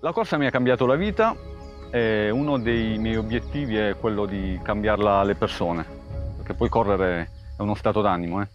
La 0.00 0.12
corsa 0.12 0.36
mi 0.36 0.46
ha 0.46 0.50
cambiato 0.50 0.86
la 0.86 0.94
vita 0.94 1.34
e 1.90 2.30
uno 2.30 2.58
dei 2.58 2.98
miei 2.98 3.16
obiettivi 3.16 3.76
è 3.76 3.96
quello 3.98 4.26
di 4.26 4.58
cambiarla 4.62 5.18
alle 5.18 5.34
persone, 5.34 5.84
perché 6.36 6.54
poi 6.54 6.68
correre 6.68 7.30
è 7.56 7.62
uno 7.62 7.74
stato 7.74 8.00
d'animo. 8.00 8.42
Eh. 8.42 8.48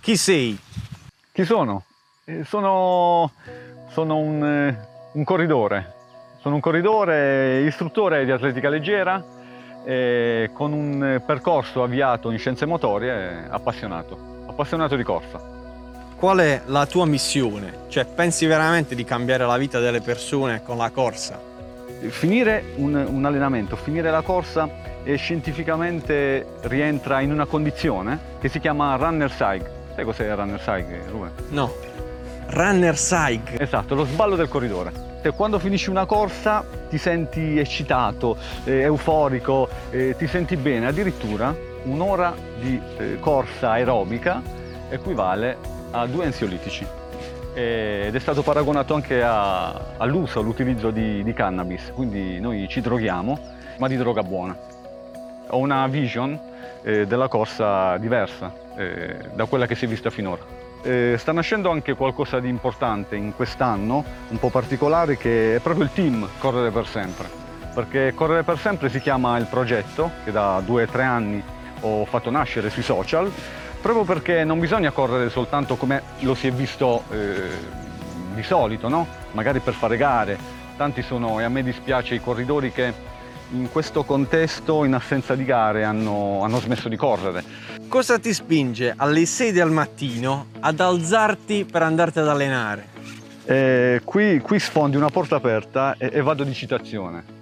Chi 0.00 0.16
sei? 0.16 0.58
Chi 1.32 1.44
sono? 1.44 1.84
Eh, 2.24 2.44
Sono, 2.44 3.32
sono 3.88 4.16
un, 4.16 4.44
eh, 4.44 4.88
un 5.12 5.24
corridore, 5.24 5.94
sono 6.40 6.56
un 6.56 6.60
corridore 6.60 7.62
istruttore 7.62 8.24
di 8.24 8.30
atletica 8.30 8.68
leggera 8.68 9.24
e 9.84 10.50
con 10.52 10.72
un 10.72 11.04
eh, 11.04 11.20
percorso 11.20 11.82
avviato 11.82 12.30
in 12.30 12.38
scienze 12.38 12.66
motorie 12.66 13.46
appassionato, 13.48 14.44
appassionato 14.46 14.96
di 14.96 15.02
corsa. 15.02 15.58
Qual 16.20 16.36
è 16.36 16.60
la 16.66 16.84
tua 16.84 17.06
missione? 17.06 17.86
Cioè, 17.88 18.04
pensi 18.04 18.44
veramente 18.44 18.94
di 18.94 19.04
cambiare 19.04 19.46
la 19.46 19.56
vita 19.56 19.78
delle 19.78 20.02
persone 20.02 20.62
con 20.62 20.76
la 20.76 20.90
corsa? 20.90 21.40
Finire 22.08 22.62
un, 22.76 22.94
un 22.94 23.24
allenamento, 23.24 23.74
finire 23.74 24.10
la 24.10 24.20
corsa 24.20 24.68
e 25.02 25.16
scientificamente 25.16 26.46
rientra 26.64 27.22
in 27.22 27.32
una 27.32 27.46
condizione 27.46 28.18
che 28.38 28.50
si 28.50 28.60
chiama 28.60 28.96
runner 28.96 29.30
psych. 29.30 29.64
Sai 29.94 30.04
cos'è 30.04 30.26
il 30.26 30.36
runner 30.36 30.58
psych, 30.58 31.08
Ruben? 31.10 31.32
No. 31.48 31.72
Runner 32.48 32.92
psych. 32.92 33.58
Esatto, 33.58 33.94
lo 33.94 34.04
sballo 34.04 34.36
del 34.36 34.48
corridore. 34.48 34.92
Cioè, 35.22 35.32
quando 35.32 35.58
finisci 35.58 35.88
una 35.88 36.04
corsa 36.04 36.62
ti 36.90 36.98
senti 36.98 37.58
eccitato, 37.58 38.36
eh, 38.64 38.82
euforico, 38.82 39.70
eh, 39.88 40.14
ti 40.18 40.26
senti 40.26 40.58
bene. 40.58 40.86
Addirittura 40.86 41.56
un'ora 41.84 42.34
di 42.60 42.78
eh, 42.98 43.16
corsa 43.20 43.70
aerobica 43.70 44.42
equivale 44.90 45.69
a 45.90 46.06
due 46.06 46.26
ansiolitici. 46.26 46.86
Ed 47.52 48.14
è 48.14 48.18
stato 48.18 48.42
paragonato 48.42 48.94
anche 48.94 49.22
a- 49.22 49.96
all'uso, 49.96 50.40
all'utilizzo 50.40 50.90
di, 50.90 51.22
di 51.22 51.32
cannabis. 51.32 51.90
Quindi 51.94 52.38
noi 52.38 52.66
ci 52.68 52.80
droghiamo, 52.80 53.38
ma 53.78 53.88
di 53.88 53.96
droga 53.96 54.22
buona. 54.22 54.56
Ho 55.48 55.58
una 55.58 55.86
vision 55.88 56.38
eh, 56.82 57.06
della 57.06 57.28
corsa 57.28 57.96
diversa 57.96 58.52
eh, 58.76 59.16
da 59.34 59.46
quella 59.46 59.66
che 59.66 59.74
si 59.74 59.86
è 59.86 59.88
vista 59.88 60.10
finora. 60.10 60.58
Eh, 60.82 61.16
sta 61.18 61.32
nascendo 61.32 61.70
anche 61.70 61.94
qualcosa 61.94 62.40
di 62.40 62.48
importante 62.48 63.16
in 63.16 63.34
quest'anno, 63.34 64.04
un 64.28 64.38
po' 64.38 64.48
particolare, 64.48 65.16
che 65.16 65.56
è 65.56 65.58
proprio 65.58 65.84
il 65.84 65.90
team 65.92 66.26
Correre 66.38 66.70
per 66.70 66.86
Sempre. 66.86 67.28
Perché 67.74 68.14
Correre 68.14 68.44
per 68.44 68.58
Sempre 68.58 68.88
si 68.88 69.00
chiama 69.00 69.36
il 69.36 69.46
progetto 69.46 70.10
che 70.24 70.30
da 70.30 70.62
due 70.64 70.84
o 70.84 70.86
tre 70.86 71.02
anni 71.02 71.42
ho 71.80 72.04
fatto 72.04 72.30
nascere 72.30 72.70
sui 72.70 72.82
social, 72.82 73.30
proprio 73.80 74.04
perché 74.04 74.44
non 74.44 74.60
bisogna 74.60 74.90
correre 74.90 75.30
soltanto 75.30 75.76
come 75.76 76.02
lo 76.20 76.34
si 76.34 76.46
è 76.46 76.52
visto 76.52 77.04
eh, 77.10 77.48
di 78.34 78.42
solito, 78.42 78.88
no? 78.88 79.06
magari 79.32 79.60
per 79.60 79.74
fare 79.74 79.96
gare. 79.96 80.38
Tanti 80.76 81.02
sono, 81.02 81.40
e 81.40 81.44
a 81.44 81.48
me 81.48 81.62
dispiace, 81.62 82.14
i 82.14 82.20
corridori 82.20 82.72
che 82.72 82.92
in 83.52 83.70
questo 83.70 84.04
contesto, 84.04 84.84
in 84.84 84.94
assenza 84.94 85.34
di 85.34 85.44
gare, 85.44 85.84
hanno, 85.84 86.40
hanno 86.42 86.60
smesso 86.60 86.88
di 86.88 86.96
correre. 86.96 87.42
Cosa 87.88 88.18
ti 88.18 88.32
spinge 88.32 88.94
alle 88.96 89.26
6 89.26 89.52
del 89.52 89.70
mattino 89.70 90.46
ad 90.60 90.80
alzarti 90.80 91.64
per 91.64 91.82
andarti 91.82 92.20
ad 92.20 92.28
allenare? 92.28 92.86
Eh, 93.44 94.00
qui, 94.04 94.38
qui 94.38 94.60
sfondi 94.60 94.96
una 94.96 95.08
porta 95.08 95.36
aperta 95.36 95.96
e, 95.98 96.10
e 96.12 96.22
vado 96.22 96.44
di 96.44 96.54
citazione. 96.54 97.38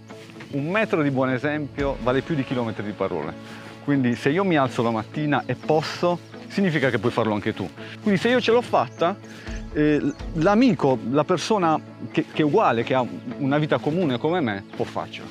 Un 0.50 0.66
metro 0.66 1.03
di 1.03 1.11
buon 1.11 1.31
esempio 1.31 1.97
vale 2.03 2.22
più 2.22 2.34
di 2.34 2.44
chilometri 2.44 2.83
di 2.83 2.92
parole. 2.92 3.66
Quindi 3.89 4.17
se 4.17 4.28
io 4.28 4.44
mi 4.44 4.58
alzo 4.58 4.83
la 4.83 4.91
mattina 4.91 5.44
e 5.47 5.55
posso, 5.55 6.19
significa 6.48 6.91
che 6.91 6.98
puoi 6.98 7.11
farlo 7.11 7.33
anche 7.33 7.55
tu. 7.55 7.67
Quindi 8.03 8.20
se 8.20 8.28
io 8.28 8.39
ce 8.39 8.53
l'ho 8.53 8.61
fatta, 8.61 9.17
eh, 9.72 10.12
l'amico, 10.34 10.98
la 11.11 11.25
persona 11.25 11.81
che, 12.11 12.27
che 12.31 12.42
è 12.42 12.44
uguale, 12.44 12.83
che 12.83 12.92
ha 12.92 13.03
una 13.39 13.56
vita 13.56 13.78
comune 13.78 14.19
come 14.19 14.41
me, 14.41 14.62
può 14.77 14.84
farcela. 14.84 15.27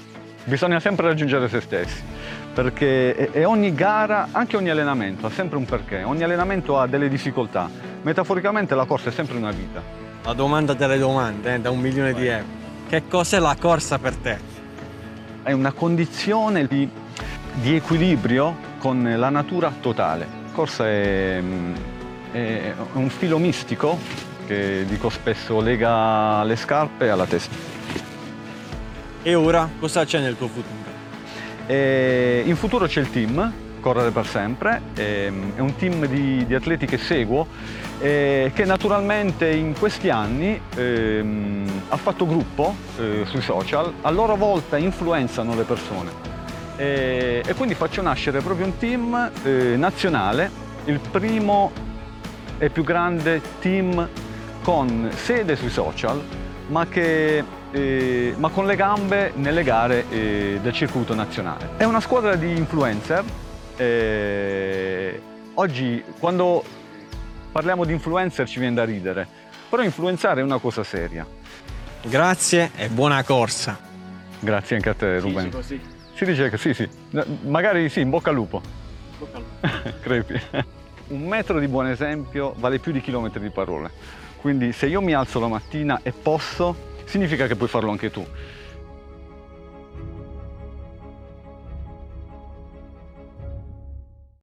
Bisogna 0.45 0.79
sempre 0.79 1.05
raggiungere 1.05 1.47
se 1.49 1.61
stessi, 1.61 2.01
perché 2.51 3.15
e- 3.15 3.29
e 3.31 3.45
ogni 3.45 3.75
gara, 3.75 4.29
anche 4.31 4.57
ogni 4.57 4.71
allenamento, 4.71 5.27
ha 5.27 5.29
sempre 5.29 5.57
un 5.57 5.65
perché. 5.65 6.01
Ogni 6.01 6.23
allenamento 6.23 6.79
ha 6.79 6.87
delle 6.87 7.09
difficoltà. 7.09 7.69
Metaforicamente 8.01 8.73
la 8.73 8.85
corsa 8.85 9.09
è 9.09 9.11
sempre 9.11 9.37
una 9.37 9.51
vita. 9.51 9.83
La 10.23 10.33
domanda 10.33 10.73
delle 10.73 10.97
domande, 10.97 11.53
eh, 11.53 11.59
da 11.59 11.69
un 11.69 11.79
milione 11.79 12.11
di 12.11 12.25
euro. 12.25 12.45
Che 12.89 13.07
cos'è 13.07 13.37
la 13.37 13.55
corsa 13.59 13.99
per 13.99 14.15
te? 14.15 14.39
È 15.43 15.51
una 15.51 15.71
condizione 15.73 16.65
di, 16.65 16.89
di 17.61 17.75
equilibrio 17.75 18.55
con 18.77 19.13
la 19.17 19.29
natura 19.29 19.73
totale. 19.79 20.27
Corsa 20.51 20.87
è, 20.87 21.39
mm, 21.41 21.75
è 22.31 22.73
un 22.93 23.09
filo 23.09 23.37
mistico 23.37 23.97
che 24.45 24.85
dico 24.87 25.09
spesso 25.09 25.59
lega 25.59 26.43
le 26.43 26.55
scarpe 26.55 27.09
alla 27.09 27.25
testa. 27.25 27.55
E 29.23 29.35
ora 29.35 29.69
cosa 29.79 30.05
c'è 30.05 30.19
nel 30.19 30.37
tuo 30.37 30.47
futuro? 30.47 30.85
E 31.65 32.43
in 32.45 32.55
futuro 32.55 32.85
c'è 32.85 33.01
il 33.01 33.09
team, 33.09 33.51
Correre 33.81 34.11
per 34.11 34.25
Sempre, 34.25 34.81
ehm, 34.95 35.55
è 35.55 35.59
un 35.59 35.75
team 35.75 36.05
di, 36.05 36.45
di 36.45 36.55
atleti 36.55 36.85
che 36.85 36.97
seguo 36.97 37.47
eh, 37.99 38.51
che 38.53 38.65
naturalmente 38.65 39.49
in 39.49 39.73
questi 39.77 40.09
anni 40.09 40.59
ehm, 40.75 41.83
ha 41.89 41.97
fatto 41.97 42.25
gruppo 42.25 42.75
eh, 42.99 43.23
sui 43.25 43.41
social, 43.41 43.91
a 44.01 44.09
loro 44.11 44.35
volta 44.35 44.77
influenzano 44.77 45.55
le 45.55 45.63
persone 45.63 46.36
e, 46.77 47.43
e 47.45 47.53
quindi 47.55 47.75
faccio 47.75 48.01
nascere 48.01 48.39
proprio 48.41 48.67
un 48.67 48.77
team 48.77 49.31
eh, 49.43 49.75
nazionale, 49.75 50.49
il 50.85 50.99
primo 50.99 51.71
e 52.57 52.69
più 52.69 52.83
grande 52.83 53.41
team 53.59 54.07
con 54.61 55.09
sede 55.13 55.55
sui 55.57 55.69
social 55.69 56.23
ma 56.67 56.87
che 56.87 57.43
eh, 57.71 58.33
ma 58.37 58.49
con 58.49 58.65
le 58.65 58.75
gambe 58.75 59.31
nelle 59.35 59.63
gare 59.63 60.05
eh, 60.09 60.59
del 60.61 60.73
circuito 60.73 61.13
nazionale. 61.13 61.69
È 61.77 61.83
una 61.83 61.99
squadra 61.99 62.35
di 62.35 62.55
influencer. 62.55 63.23
eh, 63.75 65.21
oggi 65.55 66.03
quando 66.19 66.63
parliamo 67.51 67.85
di 67.85 67.93
influencer 67.93 68.47
ci 68.47 68.59
viene 68.59 68.75
da 68.75 68.85
ridere, 68.85 69.27
però 69.69 69.83
influenzare 69.83 70.41
è 70.41 70.43
una 70.43 70.59
cosa 70.59 70.83
seria. 70.83 71.25
Grazie 72.03 72.71
e 72.75 72.87
buona 72.89 73.23
corsa. 73.23 73.77
Grazie 74.39 74.75
anche 74.75 74.89
a 74.89 74.93
te 74.93 75.19
Ruben. 75.19 75.96
Si 76.17 76.25
dice 76.25 76.49
che 76.49 76.57
sì, 76.57 76.73
sì, 76.73 76.89
magari 77.41 77.89
sì, 77.89 77.99
in 77.99 78.09
bocca 78.09 78.31
al 78.31 78.35
lupo. 78.35 78.59
Crepi. 80.01 80.41
Un 81.09 81.27
metro 81.27 81.59
di 81.59 81.67
buon 81.67 81.85
esempio 81.85 82.55
vale 82.57 82.79
più 82.79 82.91
di 82.91 83.01
chilometri 83.01 83.39
di 83.39 83.51
parole. 83.51 83.91
Quindi 84.37 84.71
se 84.71 84.87
io 84.87 84.99
mi 84.99 85.13
alzo 85.13 85.39
la 85.39 85.47
mattina 85.47 85.99
e 86.01 86.11
posso, 86.11 86.75
significa 87.03 87.45
che 87.45 87.55
puoi 87.55 87.69
farlo 87.69 87.91
anche 87.91 88.09
tu. 88.09 88.25